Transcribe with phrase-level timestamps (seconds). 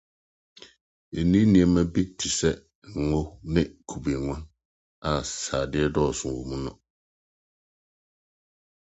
[1.21, 2.51] Nni nneɛma bi te sɛ
[3.01, 3.21] ngo
[3.53, 4.37] ne kubenwa,
[5.09, 6.71] a srade dɔɔso wom no.